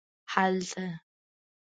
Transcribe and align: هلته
هلته 0.33 0.87